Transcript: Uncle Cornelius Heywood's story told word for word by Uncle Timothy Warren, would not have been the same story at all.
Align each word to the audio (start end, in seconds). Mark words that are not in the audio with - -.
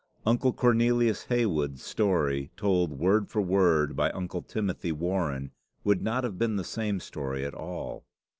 Uncle 0.25 0.51
Cornelius 0.51 1.25
Heywood's 1.25 1.83
story 1.83 2.49
told 2.57 2.97
word 2.97 3.29
for 3.29 3.39
word 3.39 3.95
by 3.95 4.09
Uncle 4.09 4.41
Timothy 4.41 4.91
Warren, 4.91 5.51
would 5.83 6.01
not 6.01 6.23
have 6.23 6.39
been 6.39 6.55
the 6.55 6.63
same 6.63 6.99
story 6.99 7.45
at 7.45 7.53
all. 7.53 8.07